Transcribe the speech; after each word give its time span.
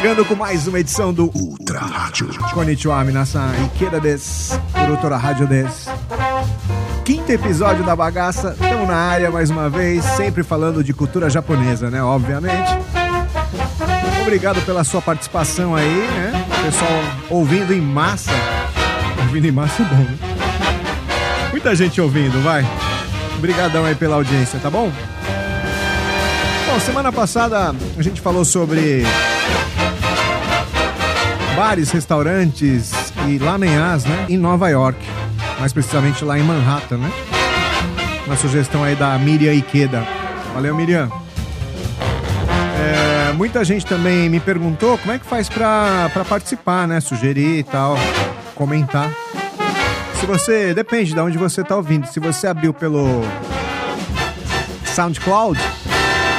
Chegando 0.00 0.24
com 0.24 0.36
mais 0.36 0.68
uma 0.68 0.78
edição 0.78 1.12
do 1.12 1.28
Ultra 1.34 1.80
Rádio. 1.80 2.28
Konnichiwa, 2.54 3.02
minasan. 3.02 3.50
Ikeda 3.64 3.98
des. 3.98 4.56
Ultra 4.88 5.16
Rádio 5.16 5.44
des. 5.48 5.88
Quinto 7.04 7.32
episódio 7.32 7.82
da 7.84 7.96
bagaça. 7.96 8.50
Estamos 8.60 8.86
na 8.86 8.94
área 8.94 9.28
mais 9.28 9.50
uma 9.50 9.68
vez, 9.68 10.04
sempre 10.04 10.44
falando 10.44 10.84
de 10.84 10.92
cultura 10.92 11.28
japonesa, 11.28 11.90
né? 11.90 12.00
Obviamente. 12.00 12.78
Obrigado 14.22 14.64
pela 14.64 14.84
sua 14.84 15.02
participação 15.02 15.74
aí, 15.74 16.06
né? 16.14 16.46
Pessoal 16.64 16.92
ouvindo 17.28 17.74
em 17.74 17.80
massa. 17.80 18.30
Ouvindo 19.22 19.48
em 19.48 19.52
massa 19.52 19.82
é 19.82 19.84
bom, 19.84 19.96
né? 19.96 20.18
Muita 21.50 21.74
gente 21.74 22.00
ouvindo, 22.00 22.40
vai. 22.40 22.64
Obrigadão 23.36 23.84
aí 23.84 23.96
pela 23.96 24.14
audiência, 24.14 24.60
tá 24.60 24.70
bom? 24.70 24.92
Bom, 26.68 26.78
semana 26.78 27.10
passada 27.10 27.74
a 27.98 28.02
gente 28.02 28.20
falou 28.20 28.44
sobre 28.44 29.02
bares, 31.68 31.90
restaurantes 31.90 32.92
e 33.28 33.38
lamenhas, 33.38 34.02
né? 34.02 34.24
Em 34.30 34.38
Nova 34.38 34.70
York. 34.70 34.98
Mais 35.60 35.70
precisamente 35.70 36.24
lá 36.24 36.38
em 36.38 36.42
Manhattan, 36.42 36.96
né? 36.96 37.12
Uma 38.24 38.38
sugestão 38.38 38.82
aí 38.82 38.96
da 38.96 39.18
Miriam 39.18 39.52
Ikeda. 39.52 40.02
Valeu, 40.54 40.74
Miriam. 40.74 41.10
É, 42.80 43.32
muita 43.34 43.62
gente 43.66 43.84
também 43.84 44.30
me 44.30 44.40
perguntou 44.40 44.96
como 44.96 45.12
é 45.12 45.18
que 45.18 45.26
faz 45.26 45.50
pra 45.50 46.10
participar, 46.26 46.88
né? 46.88 47.00
Sugerir 47.00 47.58
e 47.58 47.62
tal, 47.62 47.98
comentar. 48.54 49.12
Se 50.18 50.24
você. 50.24 50.72
Depende 50.72 51.12
de 51.12 51.20
onde 51.20 51.36
você 51.36 51.62
tá 51.62 51.76
ouvindo. 51.76 52.06
Se 52.06 52.18
você 52.18 52.46
abriu 52.46 52.72
pelo 52.72 53.20
SoundCloud, 54.86 55.60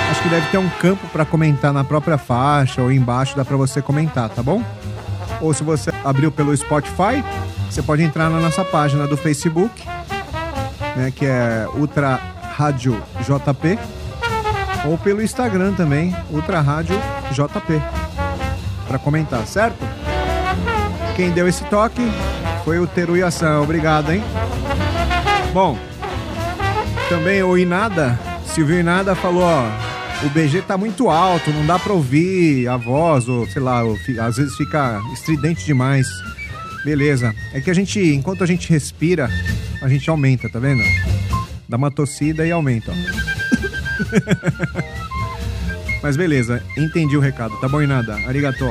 acho 0.09 0.23
que 0.23 0.29
deve 0.29 0.47
ter 0.47 0.57
um 0.57 0.69
campo 0.81 1.05
para 1.09 1.23
comentar 1.23 1.71
na 1.71 1.83
própria 1.83 2.17
faixa 2.17 2.81
ou 2.81 2.91
embaixo 2.91 3.37
dá 3.37 3.45
para 3.45 3.57
você 3.57 3.79
comentar, 3.79 4.27
tá 4.29 4.41
bom? 4.41 4.63
Ou 5.41 5.53
se 5.53 5.63
você 5.63 5.91
abriu 6.03 6.31
pelo 6.31 6.55
Spotify, 6.55 7.23
você 7.69 7.81
pode 7.81 8.03
entrar 8.03 8.29
na 8.29 8.39
nossa 8.39 8.63
página 8.65 9.07
do 9.07 9.15
Facebook, 9.15 9.87
né, 10.95 11.11
que 11.15 11.25
é 11.25 11.67
Ultra 11.75 12.19
Rádio 12.55 13.01
JP, 13.21 13.79
ou 14.85 14.97
pelo 14.97 15.21
Instagram 15.21 15.73
também, 15.73 16.15
Ultra 16.31 16.61
Rádio 16.61 16.99
JP, 17.31 17.81
para 18.87 18.97
comentar, 18.99 19.45
certo? 19.45 19.77
Quem 21.15 21.31
deu 21.31 21.47
esse 21.47 21.63
toque 21.65 22.01
foi 22.63 22.79
o 22.79 22.87
Teruyasan, 22.87 23.61
obrigado, 23.61 24.11
hein? 24.11 24.23
Bom, 25.53 25.77
também 27.07 27.41
o 27.43 27.57
Inada, 27.57 28.19
Silvio 28.45 28.79
Inada 28.79 29.15
falou, 29.15 29.43
ó, 29.43 29.88
o 30.25 30.29
BG 30.29 30.63
tá 30.63 30.77
muito 30.77 31.09
alto, 31.09 31.51
não 31.51 31.65
dá 31.65 31.79
pra 31.79 31.93
ouvir 31.93 32.67
a 32.67 32.75
voz, 32.75 33.29
ou 33.29 33.47
sei 33.47 33.61
lá, 33.61 33.83
ou, 33.83 33.97
às 34.21 34.35
vezes 34.37 34.55
fica 34.55 35.01
estridente 35.13 35.65
demais. 35.65 36.07
Beleza. 36.83 37.33
É 37.53 37.61
que 37.61 37.69
a 37.69 37.73
gente, 37.73 37.99
enquanto 37.99 38.43
a 38.43 38.47
gente 38.47 38.69
respira, 38.69 39.29
a 39.81 39.87
gente 39.87 40.09
aumenta, 40.09 40.49
tá 40.49 40.59
vendo? 40.59 40.83
Dá 41.67 41.77
uma 41.77 41.91
tossida 41.91 42.45
e 42.45 42.51
aumenta, 42.51 42.91
ó. 42.91 42.95
Mas 46.01 46.15
beleza, 46.15 46.63
entendi 46.77 47.17
o 47.17 47.19
recado, 47.19 47.59
tá 47.59 47.67
bom, 47.67 47.81
Inada? 47.81 48.15
Arigato. 48.27 48.65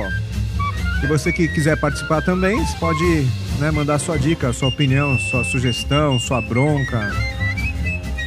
E 1.02 1.06
você 1.06 1.30
que 1.32 1.46
quiser 1.48 1.78
participar 1.78 2.22
também, 2.22 2.56
pode 2.80 3.26
né, 3.58 3.70
mandar 3.70 3.98
sua 3.98 4.18
dica, 4.18 4.50
sua 4.52 4.68
opinião, 4.68 5.18
sua 5.18 5.44
sugestão, 5.44 6.18
sua 6.18 6.40
bronca. 6.40 7.12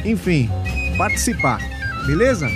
Enfim, 0.04 0.48
participar, 0.96 1.58
beleza? 2.06 2.48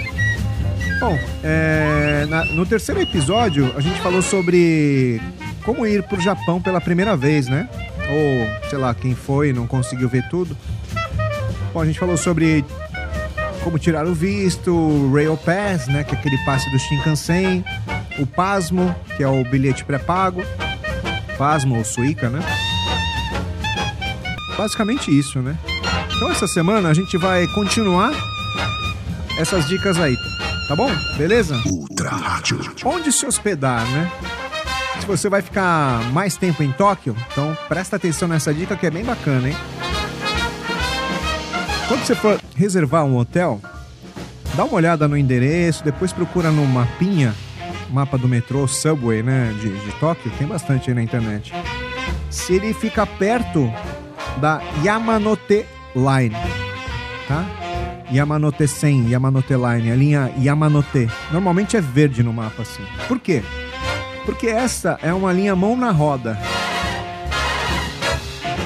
Bom, 0.99 1.19
é, 1.45 2.27
na, 2.29 2.45
no 2.47 2.65
terceiro 2.65 3.01
episódio 3.01 3.73
a 3.77 3.81
gente 3.81 4.01
falou 4.01 4.23
sobre 4.23 5.21
como 5.65 5.87
ir 5.87 6.03
pro 6.05 6.21
Japão 6.21 6.61
pela 6.61 6.81
primeira 6.81 7.17
vez, 7.17 7.49
né? 7.49 7.69
Ou, 8.09 8.71
sei 8.71 8.79
lá, 8.79 8.95
quem 8.95 9.15
foi 9.15 9.53
não 9.53 9.67
conseguiu 9.67 10.09
ver 10.09 10.29
tudo. 10.29 10.57
Bom, 11.73 11.81
a 11.81 11.87
gente 11.87 11.99
falou 11.99 12.17
sobre 12.17 12.65
como 13.63 13.79
tirar 13.79 14.07
o 14.07 14.15
visto, 14.15 14.73
o 14.73 15.13
Rail 15.13 15.37
Pass, 15.37 15.89
né? 15.89 16.05
Que 16.05 16.15
é 16.15 16.19
aquele 16.19 16.39
passe 16.45 16.71
do 16.71 16.79
Shinkansen, 16.79 17.65
o 18.19 18.27
Pasmo, 18.27 18.95
que 19.17 19.23
é 19.23 19.29
o 19.29 19.45
bilhete 19.45 19.85
pré-pago, 19.85 20.43
Pasmo 21.37 21.77
ou 21.77 21.85
Suica, 21.85 22.31
né? 22.31 22.41
Basicamente 24.57 25.11
isso, 25.17 25.41
né? 25.41 25.59
Então 26.15 26.31
essa 26.31 26.47
semana 26.47 26.89
a 26.89 26.95
gente 26.95 27.19
vai 27.19 27.47
continuar 27.49 28.13
essas 29.39 29.69
dicas 29.69 29.99
aí, 29.99 30.17
tá 30.69 30.77
bom? 30.77 30.91
Beleza? 31.17 31.61
Ultra 31.67 32.11
Rádio. 32.11 32.61
Onde 32.85 33.13
se 33.13 33.27
hospedar, 33.27 33.85
né? 33.91 34.11
Se 35.01 35.07
você 35.07 35.29
vai 35.29 35.43
ficar 35.43 36.03
mais 36.13 36.37
tempo 36.37 36.63
em 36.63 36.73
Tóquio, 36.73 37.17
então 37.31 37.57
presta 37.69 37.97
atenção 37.97 38.27
nessa 38.29 38.53
dica 38.53 38.77
que 38.77 38.87
é 38.87 38.91
bem 38.91 39.05
bacana, 39.05 39.49
hein? 39.49 39.57
Quando 41.87 42.05
você 42.05 42.15
for 42.15 42.41
reservar 42.57 43.05
um 43.05 43.17
hotel, 43.17 43.61
dá 44.57 44.65
uma 44.65 44.75
olhada 44.75 45.07
no 45.07 45.17
endereço, 45.17 45.85
depois 45.85 46.13
procura 46.13 46.51
no 46.51 46.67
mapinha, 46.67 47.33
mapa 47.91 48.19
do 48.19 48.27
metrô, 48.27 48.67
subway, 48.67 49.23
né, 49.23 49.55
de, 49.61 49.69
de 49.69 49.93
Tóquio, 50.01 50.33
tem 50.39 50.47
bastante 50.47 50.91
aí 50.91 50.95
na 50.95 51.03
internet. 51.03 51.53
Se 52.29 52.55
ele 52.55 52.75
fica 52.75 53.07
perto 53.07 53.73
da 54.41 54.61
Yamanote 54.83 55.65
Line, 55.95 56.37
tá? 57.29 57.47
Yamanote 58.13 58.67
100, 58.67 59.11
Yamanote 59.11 59.55
Line, 59.55 59.91
a 59.91 59.97
linha 59.97 60.33
Yamanote. 60.41 61.09
Normalmente 61.33 61.77
é 61.77 61.81
verde 61.81 62.23
no 62.23 62.33
mapa 62.33 62.63
assim. 62.63 62.85
Por 63.09 63.19
quê? 63.19 63.43
Porque 64.25 64.47
essa 64.47 64.99
é 65.03 65.13
uma 65.13 65.33
linha 65.33 65.55
mão 65.55 65.77
na 65.77 65.91
roda. 65.91 66.39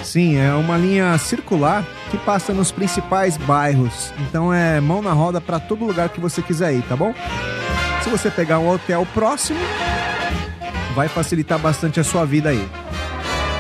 Sim, 0.02 0.36
é 0.36 0.52
uma 0.54 0.76
linha 0.76 1.16
circular 1.18 1.84
que 2.10 2.18
passa 2.18 2.52
nos 2.52 2.72
principais 2.72 3.36
bairros. 3.36 4.12
Então 4.18 4.52
é 4.52 4.80
mão 4.80 5.00
na 5.00 5.12
roda 5.12 5.40
para 5.40 5.60
todo 5.60 5.84
lugar 5.84 6.08
que 6.08 6.20
você 6.20 6.42
quiser 6.42 6.74
ir, 6.74 6.82
tá 6.82 6.96
bom? 6.96 7.14
Se 8.02 8.10
você 8.10 8.30
pegar 8.30 8.58
um 8.58 8.68
hotel 8.68 9.06
próximo, 9.14 9.60
vai 10.94 11.06
facilitar 11.08 11.58
bastante 11.58 12.00
a 12.00 12.04
sua 12.04 12.24
vida 12.24 12.48
aí. 12.48 12.68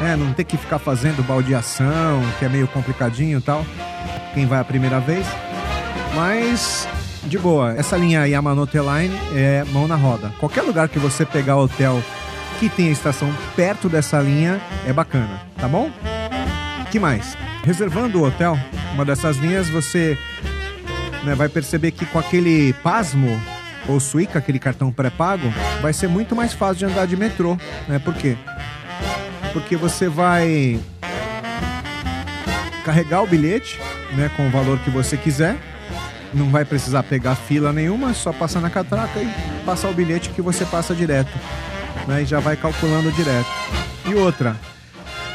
É, 0.02 0.16
não 0.16 0.32
ter 0.32 0.44
que 0.44 0.56
ficar 0.56 0.78
fazendo 0.78 1.22
baldeação, 1.22 2.22
que 2.38 2.44
é 2.44 2.48
meio 2.48 2.66
complicadinho 2.66 3.38
e 3.38 3.42
tal. 3.42 3.64
Quem 4.34 4.46
vai 4.46 4.58
a 4.58 4.64
primeira 4.64 4.98
vez. 4.98 5.26
Mas, 6.14 6.88
de 7.24 7.38
boa, 7.38 7.74
essa 7.74 7.96
linha 7.96 8.26
Yamanote 8.26 8.78
Line 8.78 9.18
é 9.34 9.64
mão 9.72 9.86
na 9.86 9.96
roda. 9.96 10.32
Qualquer 10.38 10.62
lugar 10.62 10.88
que 10.88 10.98
você 10.98 11.24
pegar 11.24 11.56
hotel 11.56 12.02
que 12.58 12.68
tenha 12.68 12.90
estação 12.90 13.32
perto 13.56 13.88
dessa 13.88 14.20
linha 14.20 14.60
é 14.86 14.92
bacana, 14.92 15.40
tá 15.56 15.66
bom? 15.66 15.90
que 16.90 16.98
mais? 16.98 17.36
Reservando 17.62 18.20
o 18.20 18.26
hotel, 18.26 18.58
uma 18.94 19.04
dessas 19.04 19.36
linhas, 19.36 19.68
você 19.68 20.18
né, 21.24 21.34
vai 21.36 21.48
perceber 21.48 21.92
que 21.92 22.04
com 22.04 22.18
aquele 22.18 22.72
Pasmo 22.82 23.40
ou 23.88 24.00
Suica, 24.00 24.40
aquele 24.40 24.58
cartão 24.58 24.90
pré-pago, 24.90 25.52
vai 25.80 25.92
ser 25.92 26.08
muito 26.08 26.34
mais 26.34 26.52
fácil 26.52 26.78
de 26.78 26.92
andar 26.92 27.06
de 27.06 27.16
metrô, 27.16 27.56
né? 27.88 27.98
Por 27.98 28.14
quê? 28.14 28.36
Porque 29.52 29.76
você 29.76 30.08
vai 30.08 30.80
carregar 32.84 33.22
o 33.22 33.26
bilhete, 33.26 33.78
né, 34.16 34.30
com 34.36 34.48
o 34.48 34.50
valor 34.50 34.78
que 34.80 34.90
você 34.90 35.16
quiser. 35.16 35.56
Não 36.32 36.50
vai 36.50 36.64
precisar 36.64 37.02
pegar 37.02 37.34
fila 37.34 37.72
nenhuma, 37.72 38.10
é 38.10 38.14
só 38.14 38.32
passar 38.32 38.60
na 38.60 38.70
catraca 38.70 39.20
e 39.20 39.28
passar 39.64 39.88
o 39.88 39.94
bilhete 39.94 40.30
que 40.30 40.40
você 40.40 40.64
passa 40.64 40.94
direto, 40.94 41.32
né? 42.06 42.22
E 42.22 42.24
já 42.24 42.38
vai 42.38 42.56
calculando 42.56 43.10
direto. 43.12 43.48
E 44.06 44.14
outra, 44.14 44.56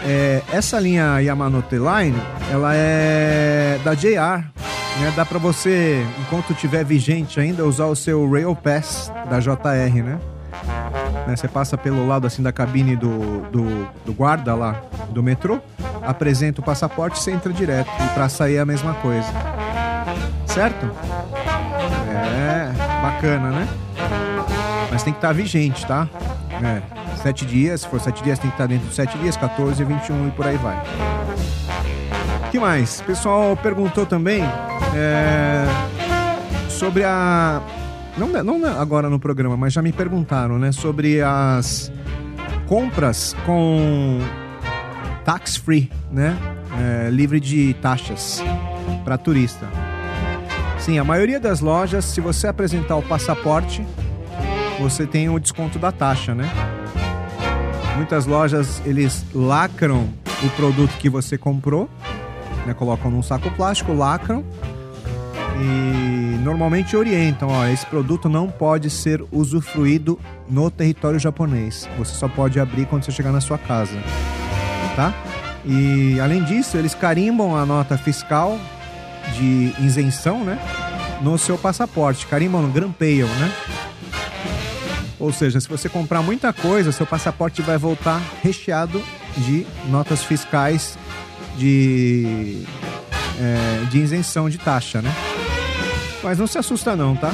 é, 0.06 0.42
essa 0.52 0.80
linha 0.80 1.20
Yamanote 1.20 1.76
Line, 1.76 2.22
ela 2.50 2.74
é 2.74 3.80
da 3.84 3.94
JR, 3.94 4.46
né? 5.00 5.14
Dá 5.16 5.26
para 5.26 5.38
você, 5.38 6.06
enquanto 6.22 6.54
tiver 6.54 6.86
vigente 6.86 7.40
ainda, 7.40 7.66
usar 7.66 7.86
o 7.86 7.96
seu 7.96 8.30
Rail 8.30 8.56
Pass 8.56 9.12
da 9.30 9.40
JR, 9.40 10.04
né? 10.04 10.20
né? 11.28 11.36
Você 11.36 11.48
passa 11.48 11.78
pelo 11.78 12.08
lado 12.08 12.26
assim 12.28 12.42
da 12.42 12.52
cabine 12.52 12.96
do, 12.96 13.42
do, 13.52 13.88
do 14.06 14.14
guarda 14.14 14.56
lá 14.56 14.82
do 15.10 15.22
metrô, 15.22 15.60
apresenta 16.02 16.62
o 16.62 16.64
passaporte 16.64 17.20
e 17.20 17.24
você 17.24 17.32
entra 17.32 17.52
direto. 17.52 17.90
E 18.04 18.14
para 18.14 18.30
sair 18.30 18.56
é 18.56 18.60
a 18.60 18.66
mesma 18.66 18.94
coisa. 18.96 19.55
Certo? 20.56 20.90
É, 22.10 22.72
bacana, 23.02 23.50
né? 23.50 23.68
Mas 24.90 25.04
tem 25.04 25.12
que 25.12 25.18
estar 25.18 25.28
tá 25.28 25.34
vigente, 25.34 25.86
tá? 25.86 26.08
É. 26.50 26.82
Sete 27.22 27.46
dias, 27.46 27.82
se 27.82 27.88
for 27.90 28.00
sete 28.00 28.24
dias, 28.24 28.40
tem 28.40 28.50
que 28.50 28.54
estar 28.54 28.66
dentro 28.66 28.88
de 28.88 28.96
sete 28.96 29.18
dias, 29.18 29.36
14, 29.36 29.84
21 29.84 30.30
e 30.30 30.32
por 30.32 30.48
aí 30.48 30.56
vai. 30.56 30.82
Que 32.52 32.58
mais? 32.58 33.02
O 33.02 33.04
pessoal 33.04 33.58
perguntou 33.58 34.06
também 34.06 34.44
é, 34.96 35.66
sobre 36.70 37.04
a. 37.04 37.62
Não, 38.18 38.30
não 38.42 38.80
agora 38.80 39.10
no 39.10 39.20
programa, 39.20 39.58
mas 39.58 39.74
já 39.74 39.82
me 39.82 39.92
perguntaram, 39.92 40.58
né? 40.58 40.72
Sobre 40.72 41.22
as 41.22 41.92
compras 42.66 43.36
com 43.46 44.22
tax 45.26 45.58
free, 45.58 45.92
né? 46.10 46.38
É, 46.80 47.10
livre 47.10 47.42
de 47.42 47.74
taxas 47.82 48.42
para 49.04 49.18
turista. 49.18 49.68
Sim, 50.86 51.00
a 51.00 51.04
maioria 51.04 51.40
das 51.40 51.62
lojas, 51.62 52.06
se 52.06 52.22
você 52.22 52.46
apresentar 52.46 52.96
o 52.96 53.02
passaporte, 53.02 53.84
você 54.80 55.08
tem 55.08 55.28
o 55.28 55.40
desconto 55.40 55.80
da 55.80 55.92
taxa, 55.92 56.36
né? 56.36 56.48
Muitas 57.96 58.28
lojas 58.28 58.84
eles 58.86 59.26
lacram 59.34 60.08
o 60.44 60.50
produto 60.52 60.92
que 61.00 61.10
você 61.10 61.40
comprou, 61.40 61.90
né? 62.68 62.76
Colocam 62.76 63.10
num 63.10 63.24
saco 63.24 63.50
plástico, 63.50 63.94
lacram 63.94 64.46
e 65.60 66.38
normalmente 66.44 66.96
orientam, 66.96 67.50
ó, 67.50 67.66
esse 67.66 67.88
produto 67.88 68.30
não 68.30 68.48
pode 68.48 68.92
ser 68.92 69.24
usufruído 69.32 70.20
no 70.48 70.70
território 70.70 71.18
japonês. 71.18 71.90
Você 71.98 72.14
só 72.14 72.28
pode 72.28 72.60
abrir 72.60 72.86
quando 72.86 73.06
você 73.06 73.12
chegar 73.12 73.32
na 73.32 73.42
sua 73.42 73.58
casa, 73.58 73.98
tá? 74.96 75.12
E 75.66 76.20
além 76.20 76.44
disso, 76.44 76.78
eles 76.78 76.94
carimbam 76.94 77.58
a 77.58 77.66
nota 77.66 77.98
fiscal 77.98 78.60
de 79.34 79.74
isenção, 79.80 80.44
né? 80.44 80.60
No 81.22 81.38
seu 81.38 81.58
passaporte, 81.58 82.28
carimbam 82.28 82.70
grampeiam, 82.70 83.28
né? 83.28 83.52
Ou 85.20 85.32
seja, 85.32 85.60
se 85.60 85.68
você 85.68 85.88
comprar 85.88 86.22
muita 86.22 86.52
coisa, 86.52 86.92
seu 86.92 87.06
passaporte 87.06 87.62
vai 87.62 87.78
voltar 87.78 88.22
recheado 88.44 89.02
de 89.38 89.66
notas 89.90 90.24
fiscais 90.24 90.98
de, 91.58 92.64
é, 93.40 93.86
de 93.90 94.00
isenção 94.00 94.50
de 94.50 94.58
taxa, 94.58 95.02
né? 95.02 95.14
Mas 96.22 96.38
não 96.38 96.48
se 96.48 96.58
assusta 96.58 96.96
não, 96.96 97.16
tá? 97.16 97.34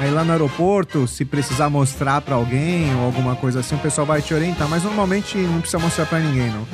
Aí 0.00 0.10
lá 0.10 0.24
no 0.24 0.32
aeroporto, 0.32 1.06
se 1.06 1.26
precisar 1.26 1.68
mostrar 1.68 2.22
para 2.22 2.34
alguém 2.34 2.94
ou 2.96 3.04
alguma 3.04 3.36
coisa 3.36 3.60
assim, 3.60 3.74
o 3.74 3.78
pessoal 3.78 4.06
vai 4.06 4.22
te 4.22 4.32
orientar. 4.32 4.66
Mas 4.66 4.82
normalmente 4.82 5.36
não 5.36 5.60
precisa 5.60 5.78
mostrar 5.78 6.06
para 6.06 6.20
ninguém, 6.20 6.50
não. 6.50 6.66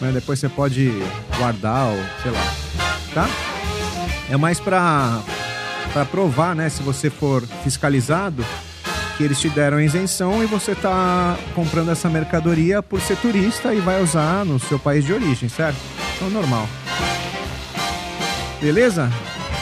Mas 0.00 0.14
depois 0.14 0.38
você 0.38 0.48
pode 0.48 0.92
guardar 1.36 1.86
ou 1.86 1.98
sei 2.22 2.30
lá, 2.30 2.54
tá? 3.16 3.26
É 4.28 4.36
mais 4.36 4.60
pra, 4.60 5.22
pra 5.90 6.04
provar, 6.04 6.54
né? 6.54 6.68
Se 6.68 6.82
você 6.82 7.08
for 7.08 7.42
fiscalizado, 7.64 8.44
que 9.16 9.24
eles 9.24 9.40
te 9.40 9.48
deram 9.48 9.80
isenção 9.80 10.42
e 10.42 10.46
você 10.46 10.74
tá 10.74 11.34
comprando 11.54 11.90
essa 11.90 12.10
mercadoria 12.10 12.82
por 12.82 13.00
ser 13.00 13.16
turista 13.16 13.72
e 13.72 13.80
vai 13.80 14.02
usar 14.02 14.44
no 14.44 14.60
seu 14.60 14.78
país 14.78 15.02
de 15.02 15.14
origem, 15.14 15.48
certo? 15.48 15.78
Então 16.14 16.28
normal. 16.28 16.68
Beleza? 18.60 19.10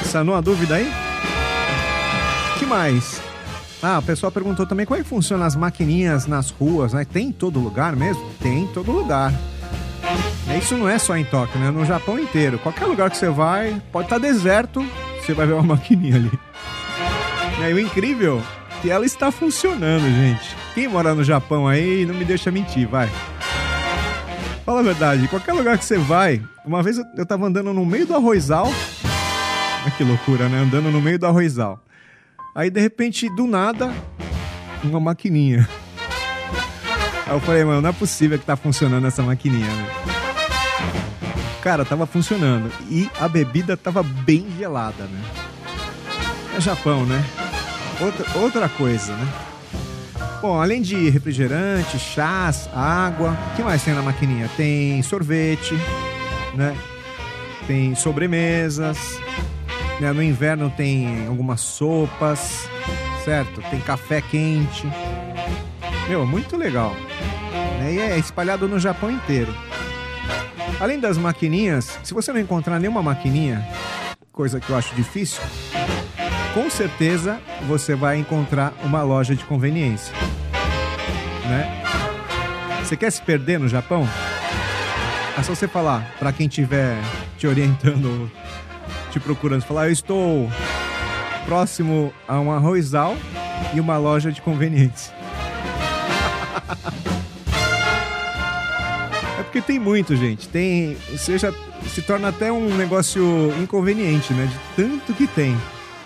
Sanou 0.03 0.35
a 0.35 0.41
dúvida 0.41 0.75
aí? 0.75 0.93
que 2.59 2.67
mais? 2.67 3.23
Ah, 3.81 3.99
o 3.99 4.03
pessoal 4.03 4.33
perguntou 4.33 4.67
também 4.67 4.85
como 4.85 4.99
é 4.99 5.03
que 5.03 5.09
funciona 5.09 5.47
as 5.47 5.55
maquininhas 5.55 6.27
nas 6.27 6.51
ruas, 6.51 6.93
né? 6.93 7.05
Tem 7.05 7.29
em 7.29 7.33
todo 7.33 7.61
lugar 7.61 7.95
mesmo? 7.95 8.25
Tem 8.41 8.63
em 8.63 8.67
todo 8.67 8.91
lugar. 8.91 9.33
Isso 10.65 10.79
não 10.79 10.89
é 10.89 10.99
só 10.99 11.15
em 11.15 11.25
Tóquio, 11.25 11.61
né? 11.61 11.71
No 11.71 11.85
Japão 11.85 12.19
inteiro. 12.19 12.59
Qualquer 12.59 12.87
lugar 12.87 13.11
que 13.11 13.19
você 13.19 13.29
vai, 13.29 13.83
pode 13.93 14.07
estar 14.07 14.19
tá 14.19 14.27
deserto, 14.27 14.83
você 15.21 15.35
vai 15.35 15.47
ver 15.47 15.53
uma 15.53 15.63
maquininha 15.77 16.17
ali. 16.17 16.31
E 17.61 17.65
aí 17.65 17.75
o 17.75 17.79
incrível 17.79 18.43
é 18.79 18.81
que 18.81 18.91
ela 18.91 19.05
está 19.05 19.31
funcionando, 19.31 20.05
gente. 20.05 20.57
Quem 20.75 20.89
mora 20.89 21.15
no 21.15 21.23
Japão 21.23 21.69
aí 21.69 22.07
não 22.07 22.15
me 22.15 22.25
deixa 22.25 22.51
mentir, 22.51 22.89
vai. 22.89 23.11
Fala 24.65 24.81
a 24.81 24.83
verdade, 24.83 25.29
qualquer 25.29 25.53
lugar 25.53 25.77
que 25.77 25.85
você 25.85 25.99
vai, 25.99 26.43
uma 26.65 26.83
vez 26.83 26.97
eu, 26.97 27.05
eu 27.19 27.27
tava 27.27 27.47
andando 27.47 27.75
no 27.75 27.85
meio 27.85 28.07
do 28.07 28.17
arrozal. 28.17 28.67
Olha 29.83 29.91
que 29.91 30.03
loucura, 30.03 30.49
né? 30.49 30.61
Andando 30.61 30.91
no 30.91 31.03
meio 31.03 31.19
do 31.19 31.27
arrozal. 31.27 31.79
Aí 32.55 32.71
de 32.71 32.81
repente, 32.81 33.29
do 33.37 33.47
nada, 33.47 33.93
uma 34.83 34.99
maquininha. 34.99 35.69
Aí 37.27 37.33
eu 37.33 37.41
falei, 37.41 37.65
mano, 37.65 37.81
não 37.81 37.91
é 37.91 37.93
possível 37.93 38.39
que 38.39 38.45
tá 38.45 38.57
funcionando 38.57 39.07
essa 39.07 39.23
maquininha, 39.23 39.67
né? 39.67 39.89
Cara, 41.63 41.85
tava 41.85 42.07
funcionando. 42.07 42.71
E 42.91 43.11
a 43.19 43.27
bebida 43.27 43.77
tava 43.77 44.03
bem 44.03 44.47
gelada, 44.59 45.05
né? 45.05 45.23
É 46.57 46.61
Japão, 46.61 47.07
né? 47.07 47.25
Outra, 48.01 48.39
outra 48.39 48.69
coisa, 48.69 49.17
né? 49.17 49.29
Bom, 50.43 50.61
além 50.61 50.83
de 50.83 51.09
refrigerante, 51.09 51.99
chás, 51.99 52.69
água, 52.75 53.31
o 53.31 53.57
que 53.57 53.63
mais 53.63 53.83
tem 53.83 53.95
na 53.95 54.03
maquininha? 54.03 54.51
Tem 54.59 55.03
sorvete, 55.03 55.75
né? 56.55 56.77
Tem 57.67 57.95
sobremesas, 57.95 58.99
né? 59.99 60.13
No 60.13 60.23
inverno 60.23 60.69
tem 60.69 61.27
algumas 61.27 61.63
sopas, 61.63 62.69
certo? 63.25 63.63
Tem 63.71 63.81
café 63.81 64.21
quente. 64.21 64.87
Meu, 66.09 66.27
muito 66.27 66.57
legal. 66.57 66.95
Né? 67.79 67.95
E 67.95 67.99
é 67.99 68.19
espalhado 68.19 68.69
no 68.69 68.79
Japão 68.79 69.11
inteiro. 69.11 69.55
Além 70.81 70.99
das 70.99 71.17
maquininhas, 71.17 71.99
se 72.03 72.13
você 72.13 72.33
não 72.33 72.41
encontrar 72.41 72.79
nenhuma 72.79 73.03
maquininha, 73.03 73.67
coisa 74.33 74.61
que 74.61 74.71
eu 74.71 74.77
acho 74.77 74.95
difícil, 74.95 75.43
com 76.53 76.69
certeza 76.69 77.41
você 77.67 77.95
vai 77.95 78.19
encontrar 78.19 78.73
uma 78.83 79.03
loja 79.03 79.35
de 79.35 79.45
conveniência. 79.45 80.15
Né? 81.49 81.83
Você 82.83 82.97
quer 82.97 83.11
se 83.11 83.23
perder 83.23 83.59
no 83.59 83.69
Japão? 83.69 84.07
É 85.39 85.43
só 85.43 85.55
você 85.55 85.67
falar 85.67 86.15
para 86.19 86.33
quem 86.33 86.47
estiver 86.47 86.97
te 87.39 87.47
orientando 87.47 88.31
te 89.15 89.21
procurando. 89.21 89.63
Falar, 89.63 89.87
eu 89.87 89.93
estou 89.93 90.51
próximo 91.47 92.13
a 92.27 92.41
um 92.41 92.51
arrozal 92.51 93.17
e 93.73 93.79
uma 93.79 93.97
loja 93.97 94.33
de 94.33 94.43
conveniência. 94.43 95.15
Porque 99.55 99.63
tem 99.63 99.79
muito, 99.79 100.17
gente. 100.17 100.49
Tem. 100.49 100.97
Seja, 101.17 101.55
se 101.87 102.03
torna 102.03 102.29
até 102.29 102.51
um 102.51 102.75
negócio 102.77 103.55
inconveniente, 103.63 104.35
né? 104.35 104.47
De 104.47 104.83
tanto 104.83 105.15
que 105.15 105.29
tem. 105.29 105.57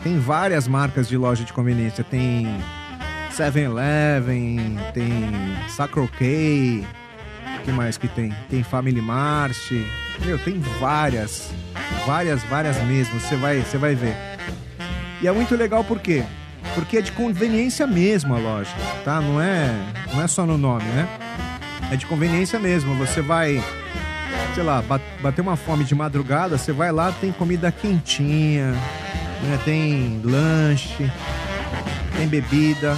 Tem 0.03 0.19
várias 0.19 0.69
marcas 0.69 1.09
de 1.09 1.17
loja 1.17 1.45
de 1.45 1.53
conveniência. 1.55 2.05
Tem 2.05 2.47
7-Eleven, 3.33 4.79
tem 4.93 5.11
Sacro 5.71 6.07
K. 6.09 6.87
O 7.59 7.63
que 7.65 7.73
mais 7.73 7.97
que 7.97 8.07
tem? 8.07 8.35
Tem 8.51 8.63
Family 8.63 9.01
Mart. 9.01 9.73
Meu, 10.27 10.39
tem 10.39 10.61
várias 10.79 11.51
várias, 12.05 12.43
várias 12.45 12.83
mesmo, 12.83 13.19
você 13.19 13.37
vai, 13.37 13.61
você 13.61 13.79
vai 13.79 13.95
ver. 13.95 14.15
E 15.23 15.29
é 15.29 15.33
muito 15.33 15.55
legal 15.55 15.83
por 15.85 16.01
quê? 16.01 16.23
Porque 16.75 16.99
é 16.99 17.01
de 17.01 17.13
conveniência 17.13 17.87
mesmo 17.87 18.35
a 18.35 18.39
loja, 18.39 18.75
tá? 19.05 19.23
Não 19.23 19.41
é, 19.41 19.71
não 20.13 20.23
é 20.23 20.29
só 20.29 20.45
no 20.45 20.59
nome, 20.59 20.85
né? 20.85 21.09
É 21.91 21.97
de 21.97 22.07
conveniência 22.07 22.59
mesmo. 22.59 22.95
Você 22.97 23.21
vai, 23.21 23.63
sei 24.55 24.63
lá, 24.63 24.83
bater 25.23 25.41
uma 25.41 25.57
fome 25.57 25.85
de 25.85 25.95
madrugada, 25.95 26.59
você 26.59 26.73
vai 26.73 26.93
lá, 26.93 27.13
tem 27.13 27.33
comida 27.33 27.73
quentinha, 27.73 28.73
né? 28.73 29.59
tem 29.65 30.21
lanche, 30.23 31.11
tem 32.17 32.29
bebida, 32.29 32.97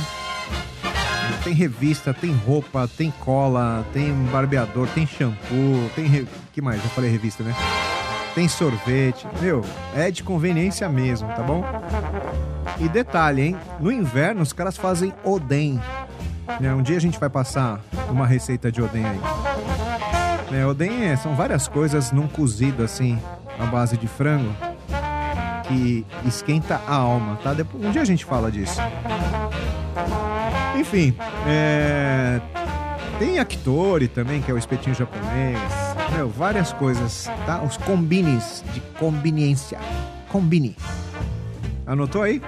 tem 1.44 1.54
revista, 1.54 2.12
tem 2.12 2.32
roupa, 2.32 2.88
tem 2.96 3.10
cola, 3.20 3.86
tem 3.92 4.12
barbeador, 4.30 4.88
tem 4.88 5.06
shampoo, 5.06 5.90
tem. 5.94 6.06
Re... 6.06 6.28
que 6.52 6.60
mais? 6.60 6.82
Já 6.82 6.88
falei 6.88 7.10
revista, 7.10 7.42
né? 7.42 7.54
tem 8.34 8.48
sorvete. 8.48 9.26
Meu, 9.40 9.64
é 9.94 10.10
de 10.10 10.22
conveniência 10.22 10.88
mesmo, 10.88 11.28
tá 11.28 11.42
bom? 11.42 11.64
E 12.78 12.88
detalhe, 12.88 13.42
hein? 13.42 13.56
No 13.78 13.90
inverno 13.90 14.42
os 14.42 14.52
caras 14.52 14.76
fazem 14.76 15.12
oden. 15.24 15.80
Né? 16.58 16.74
Um 16.74 16.82
dia 16.82 16.96
a 16.96 17.00
gente 17.00 17.18
vai 17.18 17.28
passar 17.28 17.80
uma 18.08 18.26
receita 18.26 18.72
de 18.72 18.82
oden 18.82 19.04
aí. 19.04 19.20
Né? 20.50 20.66
Oden 20.66 21.04
é, 21.04 21.16
são 21.16 21.34
várias 21.34 21.68
coisas 21.68 22.10
num 22.10 22.26
cozido 22.26 22.82
assim, 22.82 23.18
à 23.58 23.66
base 23.66 23.96
de 23.96 24.08
frango, 24.08 24.52
que 25.68 26.04
esquenta 26.26 26.80
a 26.86 26.94
alma, 26.94 27.36
tá? 27.42 27.54
Depois, 27.54 27.84
um 27.84 27.90
dia 27.90 28.02
a 28.02 28.04
gente 28.04 28.24
fala 28.24 28.50
disso. 28.50 28.80
Enfim, 30.78 31.14
é... 31.46 32.40
tem 33.18 33.38
Akitori 33.38 34.08
também, 34.08 34.42
que 34.42 34.50
é 34.50 34.54
o 34.54 34.58
espetinho 34.58 34.94
japonês. 34.94 35.58
Meu, 36.16 36.28
várias 36.28 36.72
coisas, 36.72 37.30
tá? 37.46 37.62
Os 37.62 37.76
combines 37.76 38.64
de 38.72 38.80
conveniência. 38.98 39.78
Combine. 40.28 40.76
Anotou 41.86 42.22
aí? 42.22 42.42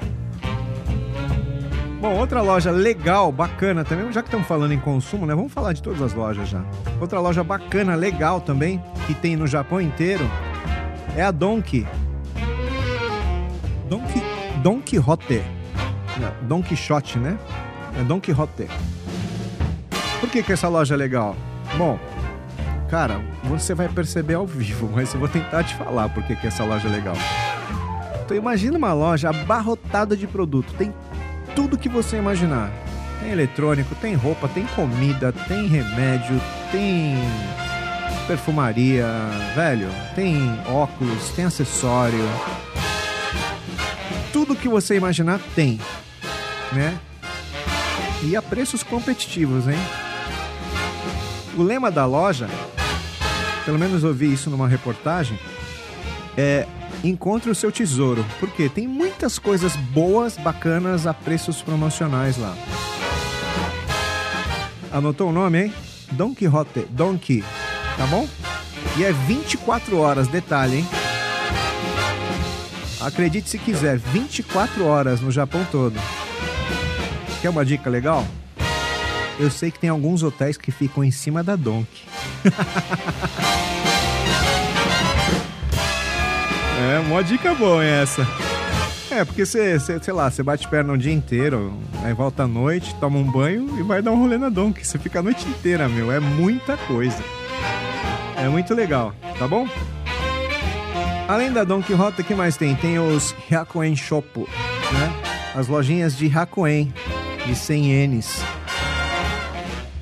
Bom, 2.02 2.18
outra 2.18 2.42
loja 2.42 2.72
legal, 2.72 3.30
bacana 3.30 3.84
também, 3.84 4.10
já 4.12 4.22
que 4.22 4.26
estamos 4.26 4.48
falando 4.48 4.72
em 4.72 4.80
consumo, 4.80 5.24
né? 5.24 5.36
Vamos 5.36 5.52
falar 5.52 5.72
de 5.72 5.80
todas 5.80 6.02
as 6.02 6.12
lojas 6.12 6.48
já. 6.48 6.60
Outra 7.00 7.20
loja 7.20 7.44
bacana, 7.44 7.94
legal 7.94 8.40
também, 8.40 8.82
que 9.06 9.14
tem 9.14 9.36
no 9.36 9.46
Japão 9.46 9.80
inteiro, 9.80 10.28
é 11.16 11.22
a 11.22 11.30
Donkey. 11.30 11.86
Donkey, 13.88 14.20
Don 14.64 14.80
Quixote. 14.80 15.44
Don 16.42 16.60
Quixote, 16.60 17.20
né? 17.20 17.38
É 17.96 18.02
Don 18.02 18.18
Quixote. 18.18 18.66
Por 20.18 20.28
que, 20.28 20.42
que 20.42 20.52
essa 20.52 20.66
loja 20.66 20.94
é 20.94 20.98
legal? 20.98 21.36
Bom, 21.78 22.00
Cara, 22.90 23.22
você 23.44 23.74
vai 23.74 23.88
perceber 23.88 24.34
ao 24.34 24.46
vivo, 24.46 24.90
mas 24.92 25.14
eu 25.14 25.20
vou 25.20 25.28
tentar 25.28 25.62
te 25.62 25.76
falar 25.76 26.08
porque 26.08 26.34
que 26.34 26.48
essa 26.48 26.64
loja 26.64 26.88
é 26.88 26.90
legal. 26.90 27.14
Então 28.24 28.36
imagina 28.36 28.76
uma 28.76 28.92
loja 28.92 29.30
abarrotada 29.30 30.16
de 30.16 30.26
produto, 30.26 30.74
tem 30.74 30.92
tudo 31.54 31.78
que 31.78 31.88
você 31.88 32.16
imaginar. 32.16 32.70
Tem 33.20 33.30
eletrônico, 33.30 33.94
tem 33.94 34.14
roupa, 34.14 34.48
tem 34.48 34.66
comida, 34.66 35.32
tem 35.32 35.66
remédio, 35.66 36.40
tem 36.70 37.16
perfumaria, 38.26 39.06
velho, 39.54 39.88
tem 40.14 40.38
óculos, 40.66 41.30
tem 41.30 41.44
acessório. 41.44 42.24
Tudo 44.32 44.56
que 44.56 44.68
você 44.68 44.96
imaginar 44.96 45.40
tem, 45.54 45.78
né? 46.72 46.98
e 48.24 48.36
a 48.36 48.42
preços 48.42 48.82
competitivos, 48.82 49.66
hein? 49.66 49.78
O 51.56 51.62
lema 51.62 51.90
da 51.90 52.06
loja, 52.06 52.48
pelo 53.64 53.78
menos 53.78 54.04
eu 54.04 54.14
vi 54.14 54.32
isso 54.32 54.48
numa 54.48 54.68
reportagem, 54.68 55.38
é 56.36 56.66
encontre 57.02 57.50
o 57.50 57.54
seu 57.54 57.70
tesouro. 57.72 58.24
Porque 58.38 58.68
tem 58.68 58.86
muitas 58.86 59.38
coisas 59.38 59.76
boas, 59.76 60.36
bacanas 60.36 61.06
a 61.06 61.14
preços 61.14 61.62
promocionais 61.62 62.36
lá. 62.36 62.56
Anotou 64.92 65.30
o 65.30 65.32
nome, 65.32 65.64
hein? 65.64 65.74
Don 66.12 66.34
Quixote, 66.34 66.86
Donkey, 66.90 67.42
tá 67.96 68.06
bom? 68.06 68.28
E 68.98 69.04
é 69.04 69.12
24 69.12 69.98
horas, 69.98 70.28
detalhe, 70.28 70.78
hein? 70.78 70.86
Acredite 73.00 73.48
se 73.48 73.58
quiser, 73.58 73.96
24 73.96 74.84
horas 74.84 75.20
no 75.20 75.30
Japão 75.30 75.66
todo. 75.70 75.98
Quer 77.40 77.48
uma 77.48 77.64
dica 77.64 77.88
legal? 77.88 78.24
Eu 79.40 79.50
sei 79.50 79.70
que 79.70 79.78
tem 79.78 79.90
alguns 79.90 80.22
hotéis 80.22 80.56
que 80.56 80.70
ficam 80.70 81.02
em 81.02 81.10
cima 81.10 81.42
da 81.42 81.56
Donkey. 81.56 82.04
é, 86.82 86.98
uma 86.98 87.22
dica 87.22 87.54
boa 87.54 87.84
essa. 87.84 88.26
É, 89.10 89.24
porque 89.24 89.44
você, 89.44 89.78
sei 89.78 90.12
lá, 90.12 90.30
você 90.30 90.42
bate 90.42 90.66
perna 90.66 90.92
o 90.92 90.98
dia 90.98 91.12
inteiro, 91.12 91.78
aí 92.02 92.14
volta 92.14 92.44
à 92.44 92.46
noite, 92.46 92.94
toma 92.96 93.18
um 93.18 93.30
banho 93.30 93.78
e 93.78 93.82
vai 93.82 94.00
dar 94.00 94.10
um 94.10 94.18
rolê 94.18 94.38
na 94.38 94.48
Donkey. 94.48 94.84
Você 94.84 94.98
fica 94.98 95.18
a 95.18 95.22
noite 95.22 95.46
inteira, 95.46 95.88
meu. 95.88 96.10
É 96.10 96.18
muita 96.18 96.76
coisa. 96.76 97.22
É 98.36 98.48
muito 98.48 98.74
legal, 98.74 99.14
tá 99.38 99.46
bom? 99.46 99.68
Além 101.28 101.52
da 101.52 101.62
Don 101.62 101.82
Quixote, 101.82 102.22
o 102.22 102.24
que 102.24 102.34
mais 102.34 102.56
tem? 102.56 102.74
Tem 102.74 102.98
os 102.98 103.34
Hyakuen 103.48 103.94
Shop, 103.94 104.26
né? 104.40 105.12
As 105.54 105.68
lojinhas 105.68 106.16
de 106.16 106.26
Hyakuen, 106.26 106.92
de 107.46 107.54
100 107.54 107.86
ienes. 107.86 108.42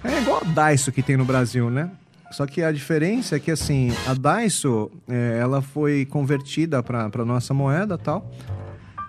É 0.03 0.19
igual 0.19 0.43
a 0.43 0.45
Daiso 0.45 0.91
que 0.91 1.03
tem 1.03 1.17
no 1.17 1.25
Brasil, 1.25 1.69
né? 1.69 1.91
Só 2.31 2.47
que 2.47 2.63
a 2.63 2.71
diferença 2.71 3.37
é 3.37 3.41
que, 3.41 3.51
assim, 3.51 3.93
a 4.07 4.15
Daiso, 4.15 4.91
é, 5.09 5.39
ela 5.41 5.61
foi 5.61 6.07
convertida 6.07 6.83
para 6.83 7.25
nossa 7.25 7.53
moeda 7.53 7.99
tal 7.99 8.31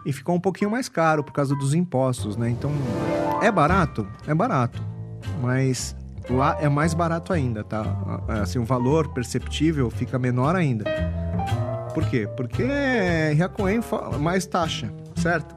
e 0.06 0.12
ficou 0.12 0.36
um 0.36 0.40
pouquinho 0.40 0.72
mais 0.72 0.90
caro 0.90 1.24
por 1.24 1.32
causa 1.32 1.56
dos 1.56 1.74
impostos, 1.74 2.36
né? 2.36 2.50
Então, 2.50 2.72
é 3.42 3.52
barato? 3.52 4.08
É 4.26 4.34
barato, 4.34 4.84
mas 5.42 5.96
lá 6.30 6.58
é 6.60 6.68
mais 6.68 6.94
barato 6.94 7.32
ainda, 7.32 7.64
tá? 7.64 7.84
Assim, 8.42 8.58
o 8.58 8.66
valor 8.66 9.10
perceptível 9.10 9.90
fica 9.92 10.18
menor 10.18 10.56
ainda. 10.56 10.86
Por 11.94 12.06
quê? 12.06 12.28
Porque 12.36 12.64
Ryakuen 13.36 13.82
mais 14.20 14.46
taxa, 14.46 14.92
certo? 15.16 15.56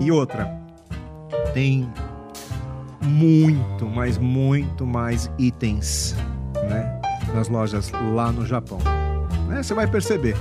E 0.00 0.10
outra, 0.10 0.50
tem 1.52 1.90
muito, 3.02 3.86
mas 3.86 4.18
muito 4.18 4.86
mais 4.86 5.30
itens, 5.38 6.14
né? 6.68 7.00
Nas 7.34 7.48
lojas 7.48 7.90
lá 8.14 8.30
no 8.30 8.46
Japão. 8.46 8.78
Né? 9.48 9.62
Você 9.62 9.74
vai 9.74 9.86
perceber. 9.86 10.36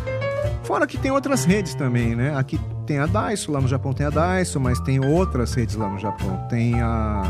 Fora 0.64 0.86
que 0.86 0.98
tem 0.98 1.12
outras 1.12 1.44
redes 1.44 1.74
também, 1.74 2.16
né? 2.16 2.36
Aqui 2.38 2.60
tem 2.86 3.00
a 3.00 3.06
Daiso, 3.06 3.52
lá 3.52 3.60
no 3.60 3.68
Japão 3.68 3.94
tem 3.94 4.06
a 4.06 4.10
Daiso, 4.10 4.60
mas 4.60 4.80
tem 4.80 5.04
outras 5.04 5.54
redes 5.54 5.76
lá 5.76 5.90
no 5.90 6.00
Japão. 6.00 6.46
Tem 6.50 6.80
a. 6.82 7.24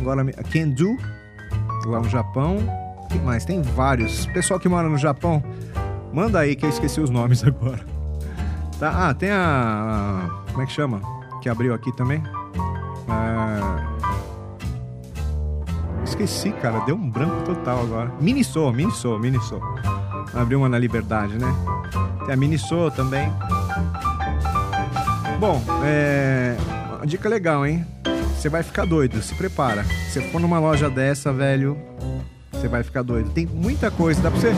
Agora, 0.00 0.22
a 0.22 0.42
Kendu, 0.42 0.96
lá 1.86 2.00
no 2.00 2.08
Japão. 2.08 2.58
Tem 3.08 3.20
mais? 3.20 3.44
Tem 3.44 3.60
vários. 3.62 4.26
Pessoal 4.26 4.58
que 4.58 4.68
mora 4.68 4.88
no 4.88 4.98
Japão, 4.98 5.42
manda 6.12 6.38
aí 6.40 6.56
que 6.56 6.64
eu 6.64 6.70
esqueci 6.70 7.00
os 7.00 7.10
nomes 7.10 7.42
agora. 7.46 7.84
Tá? 8.78 9.08
Ah, 9.08 9.14
tem 9.14 9.30
a. 9.30 10.28
Como 10.50 10.62
é 10.62 10.66
que 10.66 10.72
chama? 10.72 11.00
Que 11.42 11.48
abriu 11.48 11.74
aqui 11.74 11.94
também. 11.96 12.22
É... 13.08 13.93
Esqueci, 16.14 16.52
cara. 16.52 16.78
Deu 16.80 16.94
um 16.94 17.10
branco 17.10 17.42
total 17.42 17.80
agora. 17.80 18.12
Miniso, 18.20 18.70
Miniso, 18.72 19.18
Miniso. 19.18 19.60
Abriu 20.32 20.60
uma 20.60 20.68
na 20.68 20.78
Liberdade, 20.78 21.36
né? 21.36 21.52
Tem 22.24 22.32
a 22.32 22.36
Miniso 22.36 22.88
também. 22.92 23.32
Bom, 25.40 25.60
é. 25.84 26.56
Uma 26.96 27.04
dica 27.04 27.28
legal, 27.28 27.66
hein? 27.66 27.84
Você 28.36 28.48
vai 28.48 28.62
ficar 28.62 28.86
doido, 28.86 29.20
se 29.22 29.34
prepara. 29.34 29.82
Se 30.08 30.20
for 30.30 30.40
numa 30.40 30.60
loja 30.60 30.88
dessa, 30.88 31.32
velho, 31.32 31.76
você 32.52 32.68
vai 32.68 32.84
ficar 32.84 33.02
doido. 33.02 33.30
Tem 33.30 33.44
muita 33.44 33.90
coisa, 33.90 34.22
dá 34.22 34.30
pra 34.30 34.38
você. 34.38 34.52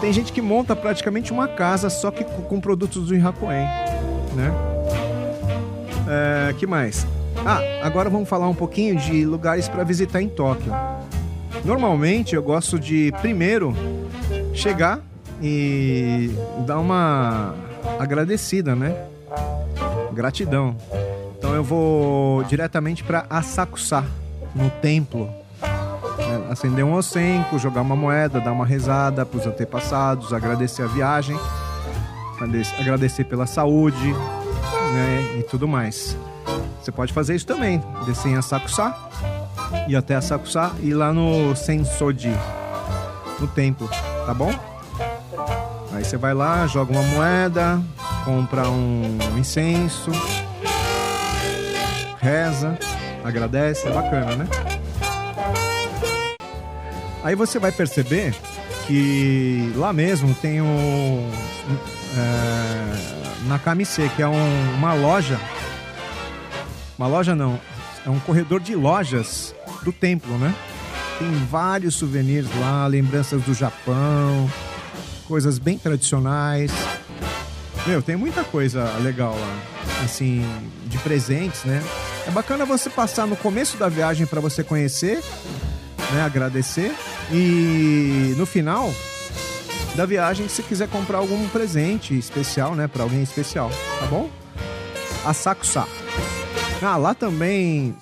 Tem 0.00 0.12
gente 0.12 0.32
que 0.32 0.40
monta 0.40 0.76
praticamente 0.76 1.32
uma 1.32 1.48
casa 1.48 1.90
só 1.90 2.12
que 2.12 2.22
com 2.22 2.60
produtos 2.60 3.08
do 3.08 3.14
Hakuen, 3.16 3.66
né? 4.36 4.54
É, 6.08 6.52
que 6.52 6.66
mais? 6.66 7.04
Ah, 7.44 7.60
agora 7.82 8.08
vamos 8.08 8.28
falar 8.28 8.48
um 8.48 8.54
pouquinho 8.54 8.96
de 8.96 9.24
lugares 9.24 9.68
para 9.68 9.82
visitar 9.82 10.22
em 10.22 10.28
Tóquio. 10.28 10.72
Normalmente 11.64 12.34
eu 12.34 12.42
gosto 12.42 12.78
de 12.78 13.12
primeiro 13.20 13.74
chegar 14.54 15.00
e 15.40 16.30
dar 16.66 16.78
uma 16.78 17.54
agradecida, 17.98 18.76
né? 18.76 18.94
Gratidão. 20.12 20.76
Então 21.36 21.54
eu 21.54 21.64
vou 21.64 22.44
diretamente 22.44 23.02
para 23.02 23.26
Asakusa, 23.28 24.04
no 24.54 24.70
templo. 24.70 25.28
Né? 26.18 26.46
Acender 26.48 26.84
um 26.84 26.94
ocenco, 26.94 27.58
jogar 27.58 27.80
uma 27.80 27.96
moeda, 27.96 28.40
dar 28.40 28.52
uma 28.52 28.64
rezada 28.64 29.26
para 29.26 29.40
os 29.40 29.46
antepassados, 29.46 30.32
agradecer 30.32 30.82
a 30.82 30.86
viagem, 30.86 31.36
agradecer 32.78 33.24
pela 33.24 33.46
saúde 33.46 34.12
né? 34.12 35.38
e 35.40 35.42
tudo 35.42 35.66
mais. 35.66 36.16
Você 36.80 36.90
pode 36.90 37.12
fazer 37.12 37.34
isso 37.34 37.46
também, 37.46 37.82
descer 38.06 38.28
em 38.28 38.36
Asakusa, 38.36 38.94
ir 39.88 39.96
até 39.96 40.14
Asakusa 40.16 40.72
e 40.80 40.88
ir 40.88 40.94
lá 40.94 41.12
no 41.12 41.54
Sensoji, 41.54 42.36
no 43.38 43.46
templo, 43.46 43.88
tá 44.26 44.34
bom? 44.34 44.52
Aí 45.92 46.04
você 46.04 46.16
vai 46.16 46.34
lá, 46.34 46.66
joga 46.66 46.92
uma 46.92 47.02
moeda, 47.02 47.80
compra 48.24 48.68
um 48.68 49.18
incenso, 49.36 50.10
reza, 52.18 52.78
agradece, 53.24 53.86
é 53.86 53.90
bacana, 53.90 54.36
né? 54.36 54.48
Aí 57.22 57.36
você 57.36 57.58
vai 57.58 57.70
perceber 57.70 58.34
que 58.86 59.72
lá 59.76 59.92
mesmo 59.92 60.34
tem 60.34 60.60
um. 60.60 61.30
É, 62.16 63.46
na 63.46 63.58
Kamisei, 63.58 64.08
que 64.10 64.22
é 64.22 64.28
um, 64.28 64.74
uma 64.74 64.94
loja. 64.94 65.38
Uma 67.02 67.08
loja 67.08 67.34
não, 67.34 67.58
é 68.06 68.10
um 68.10 68.20
corredor 68.20 68.60
de 68.60 68.76
lojas 68.76 69.52
do 69.82 69.92
templo, 69.92 70.38
né? 70.38 70.54
Tem 71.18 71.34
vários 71.50 71.96
souvenirs 71.96 72.46
lá, 72.60 72.86
lembranças 72.86 73.42
do 73.42 73.52
Japão, 73.52 74.48
coisas 75.26 75.58
bem 75.58 75.76
tradicionais. 75.76 76.70
Meu, 77.88 78.00
tem 78.00 78.14
muita 78.14 78.44
coisa 78.44 78.84
legal 79.00 79.36
lá, 79.36 80.04
assim, 80.04 80.46
de 80.86 80.96
presentes, 80.98 81.64
né? 81.64 81.82
É 82.24 82.30
bacana 82.30 82.64
você 82.64 82.88
passar 82.88 83.26
no 83.26 83.34
começo 83.34 83.76
da 83.76 83.88
viagem 83.88 84.24
para 84.24 84.40
você 84.40 84.62
conhecer, 84.62 85.20
né, 86.12 86.22
agradecer 86.22 86.94
e 87.32 88.32
no 88.36 88.46
final 88.46 88.94
da 89.96 90.06
viagem, 90.06 90.46
se 90.48 90.62
quiser 90.62 90.86
comprar 90.86 91.18
algum 91.18 91.48
presente 91.48 92.16
especial, 92.16 92.76
né, 92.76 92.86
para 92.86 93.02
alguém 93.02 93.24
especial, 93.24 93.72
tá 93.98 94.06
bom? 94.06 94.30
A 95.24 95.34
Sakusa. 95.34 95.84
Ah, 96.84 96.96
lá 96.96 97.14
também 97.14 97.94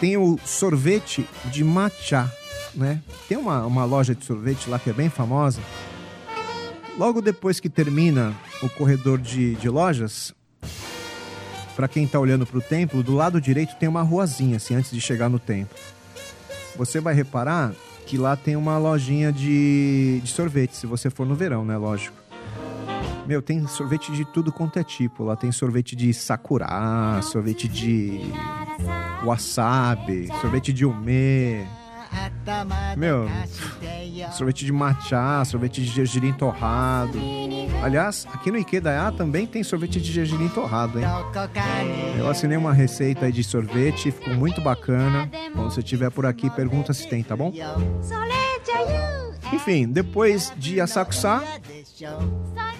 tem 0.00 0.16
o 0.16 0.38
sorvete 0.44 1.28
de 1.46 1.64
matcha, 1.64 2.32
né? 2.72 3.02
Tem 3.28 3.36
uma, 3.36 3.66
uma 3.66 3.84
loja 3.84 4.14
de 4.14 4.24
sorvete 4.24 4.70
lá 4.70 4.78
que 4.78 4.90
é 4.90 4.92
bem 4.92 5.10
famosa. 5.10 5.60
Logo 6.96 7.20
depois 7.20 7.58
que 7.58 7.68
termina 7.68 8.32
o 8.62 8.68
corredor 8.68 9.18
de, 9.18 9.56
de 9.56 9.68
lojas, 9.68 10.32
para 11.74 11.88
quem 11.88 12.04
está 12.04 12.20
olhando 12.20 12.46
para 12.46 12.58
o 12.58 12.62
templo, 12.62 13.02
do 13.02 13.14
lado 13.14 13.40
direito 13.40 13.74
tem 13.74 13.88
uma 13.88 14.02
ruazinha, 14.02 14.58
assim, 14.58 14.76
antes 14.76 14.92
de 14.92 15.00
chegar 15.00 15.28
no 15.28 15.40
templo. 15.40 15.76
Você 16.76 17.00
vai 17.00 17.12
reparar 17.12 17.74
que 18.06 18.16
lá 18.16 18.36
tem 18.36 18.54
uma 18.54 18.78
lojinha 18.78 19.32
de, 19.32 20.20
de 20.22 20.30
sorvete, 20.30 20.76
se 20.76 20.86
você 20.86 21.10
for 21.10 21.26
no 21.26 21.34
verão, 21.34 21.64
né? 21.64 21.76
Lógico. 21.76 22.25
Meu, 23.26 23.42
tem 23.42 23.66
sorvete 23.66 24.12
de 24.12 24.24
tudo 24.24 24.52
quanto 24.52 24.78
é 24.78 24.84
tipo. 24.84 25.24
Lá 25.24 25.36
tem 25.36 25.50
sorvete 25.50 25.96
de 25.96 26.12
sakura, 26.14 27.20
sorvete 27.22 27.68
de 27.68 28.20
wasabi, 29.24 30.28
sorvete 30.40 30.72
de 30.72 30.84
umê, 30.84 31.66
meu, 32.96 33.28
sorvete 34.32 34.64
de 34.64 34.72
matcha, 34.72 35.44
sorvete 35.44 35.82
de 35.82 35.88
gergelim 35.88 36.32
torrado. 36.32 37.18
Aliás, 37.82 38.26
aqui 38.32 38.50
no 38.50 38.58
Ikedaya 38.58 39.10
também 39.12 39.46
tem 39.46 39.62
sorvete 39.62 40.00
de 40.00 40.12
gergelim 40.12 40.48
torrado, 40.48 40.98
hein? 40.98 41.06
Eu 42.18 42.28
assinei 42.28 42.56
uma 42.56 42.72
receita 42.72 43.30
de 43.30 43.42
sorvete, 43.42 44.10
ficou 44.10 44.34
muito 44.34 44.60
bacana. 44.60 45.28
Quando 45.52 45.70
você 45.70 45.80
estiver 45.80 46.10
por 46.10 46.24
aqui, 46.24 46.48
pergunta 46.50 46.92
se 46.92 47.08
tem, 47.08 47.22
tá 47.22 47.36
bom? 47.36 47.52
Enfim, 49.52 49.86
depois 49.88 50.52
de 50.56 50.80
Asakusa, 50.80 51.42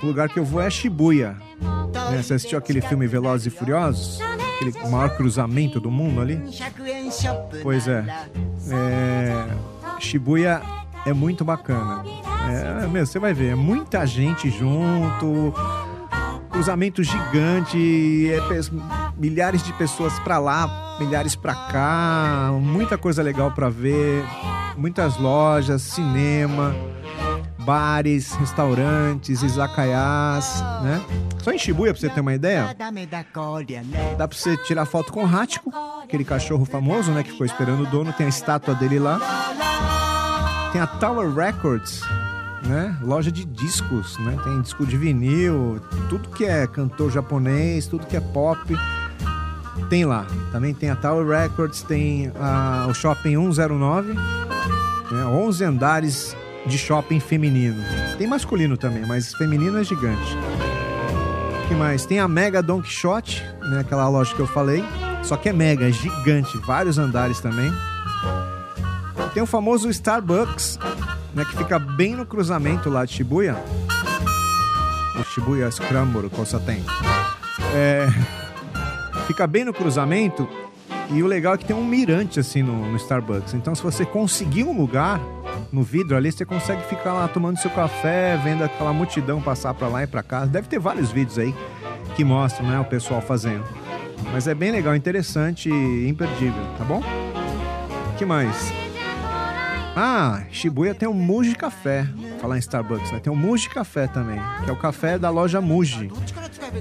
o 0.03 0.07
lugar 0.07 0.29
que 0.29 0.39
eu 0.39 0.45
vou 0.45 0.61
é 0.61 0.71
Shibuya. 0.71 1.37
Né? 1.61 2.23
Você 2.23 2.35
assistiu 2.35 2.59
aquele 2.59 2.81
filme 2.81 3.07
Velozes 3.07 3.47
e 3.47 3.51
Furiosos? 3.51 4.21
aquele 4.57 4.89
maior 4.89 5.11
cruzamento 5.17 5.79
do 5.79 5.91
mundo 5.91 6.21
ali. 6.21 6.41
Pois 7.63 7.87
é. 7.87 8.05
é 8.71 9.47
Shibuya 10.01 10.63
é 11.05 11.13
muito 11.13 11.45
bacana. 11.45 12.03
É, 12.49 12.87
meu, 12.87 13.05
você 13.05 13.19
vai 13.19 13.35
ver, 13.35 13.53
é 13.53 13.55
muita 13.55 14.07
gente 14.07 14.51
junto, 14.51 15.53
cruzamento 16.51 17.03
gigante, 17.03 18.31
é, 18.31 18.41
milhares 19.17 19.63
de 19.63 19.73
pessoas 19.75 20.19
para 20.21 20.39
lá, 20.39 20.97
milhares 21.01 21.35
para 21.35 21.55
cá, 21.55 22.51
muita 22.61 22.97
coisa 22.97 23.23
legal 23.23 23.51
para 23.51 23.69
ver, 23.69 24.25
muitas 24.77 25.17
lojas, 25.19 25.83
cinema, 25.83 26.75
bares, 27.67 28.33
restaurantes, 28.35 29.43
izakayas, 29.43 30.63
né? 30.85 31.03
Só 31.43 31.51
em 31.51 31.59
Shibuya, 31.59 31.93
pra 31.93 32.01
você 32.01 32.09
ter 32.09 32.21
uma 32.21 32.33
ideia, 32.33 32.75
dá 34.17 34.29
pra 34.29 34.39
você 34.39 34.57
tirar 34.59 34.87
foto 34.87 35.13
com 35.13 35.25
o 35.25 35.27
Hachiko, 35.27 35.73
aquele 36.05 36.25
cachorro 36.25 36.65
famoso, 36.65 37.11
né, 37.11 37.25
que 37.25 37.33
ficou 37.33 37.45
esperando 37.45 37.83
o 37.83 37.87
dono, 37.87 38.13
tem 38.13 38.27
a 38.27 38.29
estátua 38.29 38.75
dele 38.77 39.01
lá. 39.01 39.19
Tem 40.73 40.81
a 40.81 40.87
Tower 40.87 41.35
Records, 41.35 42.03
né? 42.65 42.97
Loja 43.03 43.33
de 43.33 43.45
discos, 43.45 44.17
né? 44.19 44.37
Tem 44.45 44.61
disco 44.63 44.87
de 44.87 44.97
vinil, 44.97 45.81
tudo 46.09 46.29
que 46.31 46.45
é 46.45 46.67
cantor 46.67 47.11
japonês, 47.11 47.89
tudo 47.89 48.07
que 48.07 48.17
é 48.17 48.21
pop, 48.21 48.61
tem 49.89 50.05
lá. 50.05 50.25
Também 50.53 50.73
tem 50.73 50.91
a 50.91 50.97
Tower 50.97 51.27
Records, 51.27 51.83
tem 51.83 52.31
a, 52.39 52.87
o 52.89 52.95
Shopping 52.95 53.35
109, 53.53 54.13
né? 54.13 55.25
11 55.25 55.65
andares 55.65 56.37
de 56.67 56.77
shopping 56.77 57.21
feminino. 57.21 57.83
Tem 58.19 58.27
masculino 58.27 58.77
também, 58.77 59.07
mas 59.07 59.35
feminino 59.35 59.79
é 59.79 59.85
gigante. 59.85 60.37
O 61.65 61.69
que 61.69 61.75
mais? 61.75 62.07
Tem 62.07 62.19
a 62.19 62.29
Mega 62.29 62.63
Don 62.63 62.83
Quixote, 62.83 63.43
né? 63.71 63.81
Aquela 63.81 64.09
loja 64.09 64.35
que 64.35 64.41
eu 64.41 64.47
falei. 64.47 64.85
Só 65.27 65.37
que 65.37 65.49
é 65.49 65.53
mega, 65.53 65.89
é 65.89 65.91
gigante, 65.91 66.57
vários 66.59 66.99
andares 66.99 67.41
também. 67.41 67.73
Tem 69.35 69.43
o 69.43 69.47
famoso 69.47 69.91
Starbucks, 69.91 70.79
né, 71.35 71.45
que 71.45 71.57
fica 71.57 71.81
bem 71.81 72.15
no 72.15 72.25
cruzamento 72.25 72.89
lá 72.89 73.05
de 73.05 73.13
Shibuya. 73.13 73.57
O 75.19 75.25
Shibuya 75.25 75.69
Scramble, 75.69 76.31
Costa 76.31 76.61
tem. 76.61 76.85
É, 77.75 78.07
fica 79.27 79.49
bem 79.49 79.65
no 79.65 79.75
cruzamento 79.75 80.49
e 81.11 81.23
o 81.23 81.27
legal 81.27 81.55
é 81.55 81.59
que 81.59 81.65
tem 81.65 81.75
um 81.75 81.85
mirante 81.85 82.39
assim 82.39 82.63
no, 82.63 82.91
no, 82.91 82.97
Starbucks. 82.97 83.55
Então, 83.55 83.75
se 83.75 83.83
você 83.83 84.07
conseguir 84.07 84.65
um 84.65 84.77
lugar 84.77 85.21
no 85.77 85.83
vidro 85.83 86.17
ali, 86.17 86.33
você 86.33 86.43
consegue 86.43 86.83
ficar 86.85 87.13
lá 87.13 87.29
tomando 87.29 87.59
seu 87.59 87.71
café, 87.71 88.35
vendo 88.43 88.65
aquela 88.65 88.95
multidão 88.95 89.43
passar 89.43 89.75
para 89.75 89.89
lá 89.89 90.03
e 90.05 90.07
para 90.07 90.23
cá. 90.23 90.47
Deve 90.47 90.69
ter 90.69 90.79
vários 90.79 91.13
vídeos 91.13 91.39
aí 91.39 91.55
que 92.15 92.25
mostram, 92.25 92.67
né, 92.67 92.81
o 92.81 92.85
pessoal 92.87 93.21
fazendo. 93.21 93.63
Mas 94.33 94.49
é 94.49 94.55
bem 94.55 94.71
legal, 94.71 94.97
interessante 94.97 95.69
e 95.69 96.09
imperdível, 96.09 96.65
tá 96.79 96.85
bom? 96.85 97.03
O 98.11 98.17
que 98.17 98.25
mais? 98.25 98.73
Ah, 99.95 100.45
Shibuya 100.51 100.95
tem 100.95 101.07
o 101.07 101.13
Muji 101.13 101.55
Café. 101.55 102.09
Falar 102.41 102.57
em 102.57 102.61
Starbucks, 102.61 103.13
né? 103.13 103.19
Tem 103.19 103.31
o 103.31 103.37
Muji 103.37 103.69
Café 103.69 104.07
também, 104.07 104.41
que 104.65 104.71
é 104.71 104.73
o 104.73 104.77
café 104.77 105.19
da 105.19 105.29
loja 105.29 105.61
Muji. 105.61 106.11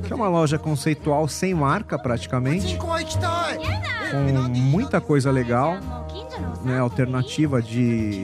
Que 0.05 0.13
é 0.13 0.15
uma 0.15 0.29
loja 0.29 0.57
conceitual 0.57 1.27
sem 1.27 1.53
marca 1.53 1.99
praticamente. 1.99 2.77
Com 2.77 4.47
muita 4.47 5.01
coisa 5.01 5.31
legal. 5.31 6.04
Né, 6.65 6.79
alternativa 6.79 7.61
de 7.61 8.23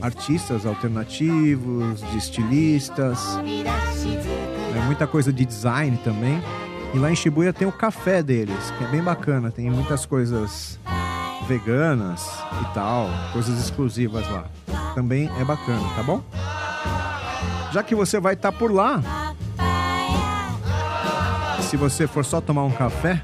artistas 0.00 0.64
alternativos, 0.64 2.00
de 2.00 2.16
estilistas, 2.16 3.36
né, 3.36 4.82
muita 4.86 5.06
coisa 5.06 5.30
de 5.30 5.44
design 5.44 5.98
também. 5.98 6.42
E 6.94 6.98
lá 6.98 7.10
em 7.10 7.14
Shibuya 7.14 7.52
tem 7.52 7.68
o 7.68 7.72
café 7.72 8.22
deles, 8.22 8.70
que 8.78 8.84
é 8.84 8.86
bem 8.88 9.02
bacana, 9.02 9.50
tem 9.50 9.70
muitas 9.70 10.06
coisas 10.06 10.78
veganas 11.46 12.26
e 12.62 12.74
tal, 12.74 13.10
coisas 13.32 13.58
exclusivas 13.62 14.26
lá. 14.30 14.46
Também 14.94 15.30
é 15.38 15.44
bacana, 15.44 15.86
tá 15.94 16.02
bom? 16.02 16.22
Já 17.72 17.82
que 17.82 17.94
você 17.94 18.20
vai 18.20 18.34
estar 18.34 18.52
tá 18.52 18.58
por 18.58 18.72
lá, 18.72 19.02
se 21.62 21.76
você 21.76 22.06
for 22.06 22.24
só 22.24 22.40
tomar 22.40 22.64
um 22.64 22.70
café, 22.70 23.22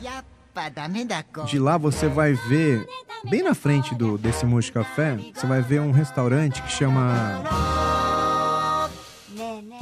de 1.47 1.59
lá 1.59 1.77
você 1.77 2.09
vai 2.09 2.33
ver, 2.33 2.87
bem 3.25 3.43
na 3.43 3.55
frente 3.55 3.95
do 3.95 4.17
desse 4.17 4.45
Moji 4.47 4.71
Café, 4.71 5.17
você 5.35 5.47
vai 5.47 5.61
ver 5.61 5.81
um 5.81 5.91
restaurante 5.91 6.63
que 6.63 6.71
chama 6.71 7.41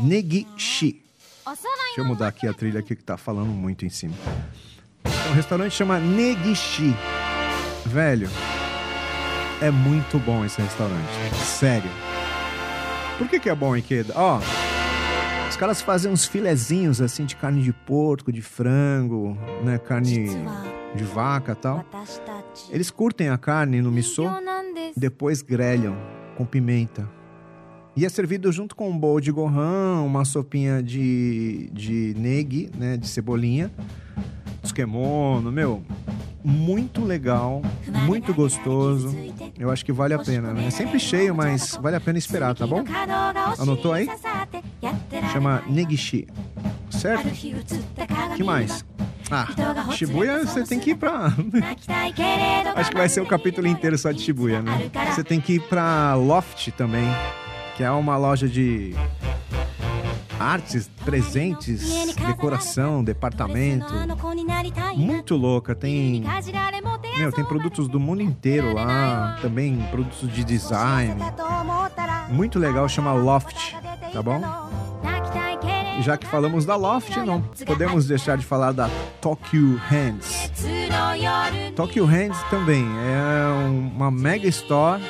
Negishi. 0.01 1.03
Deixa 1.45 2.01
eu 2.01 2.05
mudar 2.05 2.29
aqui 2.29 2.47
a 2.47 2.53
trilha 2.53 2.81
aqui 2.81 2.95
que 2.95 3.05
tá 3.05 3.17
falando 3.17 3.49
muito 3.49 3.85
em 3.85 3.91
cima. 3.91 4.15
O 5.31 5.35
restaurante 5.35 5.73
chama 5.73 5.99
Negishi. 5.99 6.95
Velho, 7.87 8.29
é 9.61 9.71
muito 9.71 10.19
bom 10.19 10.45
esse 10.45 10.61
restaurante. 10.61 11.35
Sério. 11.35 11.91
Por 13.19 13.29
que, 13.29 13.41
que 13.41 13.49
é 13.49 13.55
bom, 13.55 13.75
Ikeda? 13.77 14.13
Ó, 14.15 14.41
os 15.49 15.57
caras 15.57 15.81
fazem 15.81 16.13
uns 16.13 16.27
filezinhos 16.27 17.01
assim 17.01 17.25
de 17.25 17.35
carne 17.37 17.63
de 17.63 17.73
porco, 17.73 18.31
de 18.31 18.43
frango, 18.43 19.39
né? 19.65 19.79
Carne 19.79 20.29
de 20.97 21.05
vaca 21.05 21.55
tal. 21.55 21.85
Eles 22.71 22.91
curtem 22.91 23.29
a 23.29 23.39
carne 23.39 23.81
no 23.81 23.93
miso, 23.93 24.25
depois 24.97 25.43
grelham 25.43 25.97
com 26.37 26.45
pimenta. 26.45 27.09
E 27.95 28.05
é 28.05 28.09
servido 28.09 28.53
junto 28.53 28.77
com 28.77 28.91
um 28.91 28.99
bowl 28.99 29.21
de 29.21 29.33
gohan, 29.33 30.03
uma 30.03 30.25
sopinha 30.25 30.83
de, 30.83 31.71
de 31.73 32.15
negi, 32.19 32.71
né? 32.77 32.97
De 32.97 33.09
cebolinha. 33.09 33.71
Tsukimono, 34.63 35.51
meu, 35.51 35.83
muito 36.45 37.05
legal, 37.05 37.63
muito 38.05 38.35
gostoso. 38.35 39.17
Eu 39.59 39.71
acho 39.71 39.85
que 39.85 39.93
vale 39.93 40.13
a 40.13 40.19
pena, 40.19 40.53
né? 40.53 40.67
É 40.67 40.71
sempre 40.71 41.01
cheio, 41.01 41.35
mas 41.35 41.79
vale 41.81 41.97
a 41.97 42.01
pena 42.01 42.19
esperar, 42.19 42.55
tá 42.55 42.67
bom? 42.67 42.85
Anotou 43.59 43.93
aí? 43.93 44.09
Chama 45.33 45.63
Negishi. 45.67 46.27
Certo? 46.91 47.29
que 48.37 48.45
mais? 48.45 48.85
Ah, 49.31 49.47
Shibuya 49.93 50.45
você 50.45 50.63
tem 50.63 50.79
que 50.79 50.91
ir 50.91 50.95
pra. 50.95 51.33
acho 52.77 52.91
que 52.91 52.97
vai 52.97 53.09
ser 53.09 53.21
o 53.21 53.27
capítulo 53.27 53.67
inteiro 53.67 53.99
só 53.99 54.13
de 54.13 54.21
Shibuya, 54.21 54.63
né? 54.63 54.91
Você 55.13 55.25
tem 55.25 55.41
que 55.41 55.55
ir 55.55 55.61
pra 55.61 56.15
Loft 56.15 56.71
também, 56.73 57.07
que 57.77 57.83
é 57.83 57.91
uma 57.91 58.17
loja 58.17 58.49
de 58.49 58.95
artes, 60.39 60.89
presentes, 61.05 62.15
decoração, 62.15 63.03
departamento. 63.03 63.93
Muito 64.97 65.35
louca. 65.35 65.75
Tem. 65.75 66.25
Meu, 67.19 67.33
tem 67.33 67.45
produtos 67.45 67.89
do 67.89 67.99
mundo 67.99 68.23
inteiro 68.23 68.75
lá. 68.75 69.39
Também 69.43 69.77
produtos 69.91 70.33
de 70.33 70.45
design. 70.45 71.17
Muito 72.29 72.59
legal, 72.59 72.89
chama 72.89 73.13
Loft, 73.13 73.75
tá 74.13 74.23
bom? 74.23 74.41
já 76.03 76.17
que 76.17 76.27
falamos 76.27 76.65
da 76.65 76.77
Loft, 76.77 77.17
não 77.19 77.41
podemos 77.67 78.07
deixar 78.07 78.37
de 78.37 78.45
falar 78.45 78.73
da 78.73 78.89
Tokyo 79.21 79.81
Hands. 79.89 80.51
Tokyo 81.75 82.05
Hands 82.05 82.39
também 82.51 82.85
é 82.85 83.67
uma 83.95 84.11
mega 84.11 84.47
store 84.49 85.03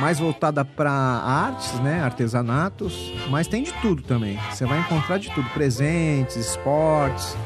mais 0.00 0.18
voltada 0.18 0.64
para 0.64 0.90
artes, 0.90 1.74
né, 1.80 2.02
artesanatos, 2.02 3.12
mas 3.30 3.46
tem 3.46 3.62
de 3.62 3.72
tudo 3.74 4.02
também. 4.02 4.38
Você 4.50 4.64
vai 4.64 4.80
encontrar 4.80 5.18
de 5.18 5.30
tudo, 5.30 5.48
presentes, 5.50 6.36
esportes. 6.36 7.36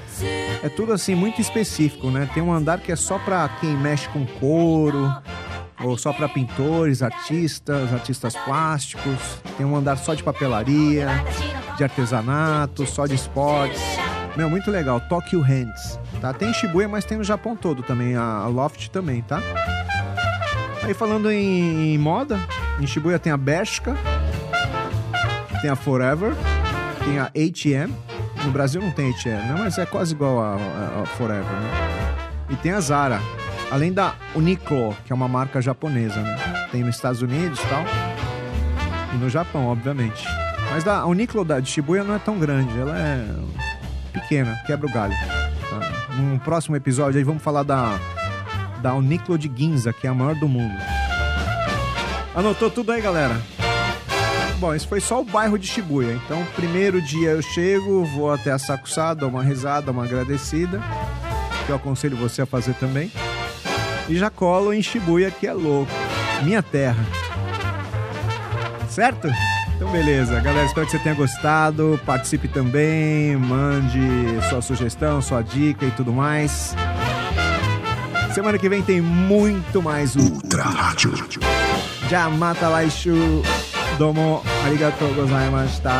É 0.62 0.68
tudo 0.68 0.92
assim 0.92 1.14
muito 1.14 1.40
específico, 1.40 2.10
né? 2.10 2.28
Tem 2.32 2.42
um 2.42 2.52
andar 2.52 2.80
que 2.80 2.90
é 2.90 2.96
só 2.96 3.18
para 3.18 3.48
quem 3.60 3.76
mexe 3.76 4.08
com 4.08 4.24
couro, 4.24 5.12
ou 5.82 5.98
só 5.98 6.12
para 6.12 6.28
pintores, 6.28 7.02
artistas, 7.02 7.92
artistas 7.92 8.34
plásticos. 8.34 9.42
Tem 9.56 9.66
um 9.66 9.76
andar 9.76 9.98
só 9.98 10.14
de 10.14 10.22
papelaria, 10.22 11.08
de 11.76 11.84
artesanato, 11.84 12.86
só 12.86 13.06
de 13.06 13.14
esportes. 13.14 13.82
Meu, 14.36 14.50
muito 14.50 14.70
legal. 14.70 15.00
Tokyo 15.00 15.40
Hands, 15.40 15.98
tá? 16.20 16.32
Tem 16.32 16.52
Shibuya, 16.52 16.86
mas 16.86 17.04
tem 17.04 17.16
no 17.16 17.24
Japão 17.24 17.56
todo 17.56 17.82
também, 17.82 18.14
a 18.16 18.46
Loft 18.46 18.88
também, 18.88 19.22
tá? 19.22 19.40
Aí 20.82 20.92
falando 20.92 21.30
em, 21.30 21.94
em 21.94 21.98
moda, 21.98 22.38
em 22.78 22.86
Shibuya 22.86 23.18
tem 23.18 23.32
a 23.32 23.36
Bershka, 23.36 23.96
tem 25.62 25.70
a 25.70 25.74
Forever, 25.76 26.34
tem 27.04 27.18
a 27.18 27.24
H&M. 27.24 27.92
No 28.44 28.52
Brasil 28.52 28.80
não 28.80 28.90
tem 28.90 29.08
H&M, 29.10 29.48
não, 29.48 29.58
mas 29.58 29.78
é 29.78 29.86
quase 29.86 30.14
igual 30.14 30.38
a, 30.38 30.54
a, 30.54 31.02
a 31.02 31.06
Forever, 31.06 31.42
né? 31.42 32.16
E 32.50 32.56
tem 32.56 32.72
a 32.72 32.80
Zara, 32.80 33.20
além 33.70 33.92
da 33.92 34.14
Uniqlo, 34.34 34.94
que 35.04 35.12
é 35.12 35.14
uma 35.14 35.26
marca 35.26 35.62
japonesa, 35.62 36.20
né? 36.20 36.68
Tem 36.70 36.84
nos 36.84 36.96
Estados 36.96 37.22
Unidos 37.22 37.58
e 37.58 37.66
tal. 37.66 37.84
E 39.14 39.16
no 39.16 39.30
Japão, 39.30 39.66
obviamente. 39.66 40.28
Mas 40.70 40.86
a 40.86 41.06
Uniqlo 41.06 41.44
da, 41.44 41.58
de 41.58 41.70
Shibuya 41.70 42.04
não 42.04 42.14
é 42.14 42.18
tão 42.18 42.38
grande, 42.38 42.78
ela 42.78 42.96
é 42.96 43.26
pequena, 44.20 44.58
quebra 44.66 44.86
o 44.86 44.90
galho. 44.90 45.14
Tá? 45.70 46.14
Num 46.14 46.38
próximo 46.38 46.76
episódio 46.76 47.18
aí 47.18 47.24
vamos 47.24 47.42
falar 47.42 47.62
da 47.62 47.98
da 48.80 48.94
Uniqlo 48.94 49.38
de 49.38 49.50
Ginza, 49.54 49.92
que 49.92 50.06
é 50.06 50.10
a 50.10 50.14
maior 50.14 50.34
do 50.34 50.48
mundo. 50.48 50.74
Anotou 52.34 52.70
tudo 52.70 52.92
aí, 52.92 53.00
galera? 53.00 53.40
Bom, 54.58 54.74
esse 54.74 54.86
foi 54.86 55.00
só 55.00 55.20
o 55.20 55.24
bairro 55.24 55.58
de 55.58 55.66
Shibuya. 55.66 56.12
Então, 56.24 56.46
primeiro 56.54 57.00
dia 57.02 57.30
eu 57.30 57.42
chego, 57.42 58.04
vou 58.04 58.32
até 58.32 58.52
a 58.52 58.58
Sakusa, 58.58 59.14
dou 59.14 59.28
uma 59.28 59.42
risada, 59.42 59.90
uma 59.90 60.04
agradecida. 60.04 60.80
que 61.64 61.72
eu 61.72 61.76
aconselho 61.76 62.16
você 62.16 62.42
a 62.42 62.46
fazer 62.46 62.74
também. 62.74 63.10
E 64.08 64.16
já 64.16 64.30
colo 64.30 64.72
em 64.72 64.82
Shibuya, 64.82 65.30
que 65.30 65.46
é 65.46 65.52
louco. 65.52 65.90
Minha 66.42 66.62
terra. 66.62 67.04
Certo? 68.88 69.28
Então, 69.76 69.92
beleza. 69.92 70.40
Galera, 70.40 70.64
espero 70.64 70.86
que 70.86 70.92
você 70.92 70.98
tenha 70.98 71.14
gostado. 71.14 72.00
Participe 72.06 72.48
também. 72.48 73.36
Mande 73.36 74.00
sua 74.48 74.62
sugestão, 74.62 75.20
sua 75.20 75.42
dica 75.42 75.84
e 75.84 75.90
tudo 75.90 76.12
mais. 76.12 76.74
Semana 78.34 78.58
que 78.58 78.68
vem 78.68 78.82
tem 78.82 79.00
muito 79.00 79.82
mais 79.82 80.16
Ultra 80.16 80.62
Rádio. 80.64 81.12
Já 82.08 82.28
mata 82.30 82.68
Laishu. 82.68 83.42
Domo 83.98 84.42
arigatou 84.64 85.12
gozaimashita. 85.14 85.90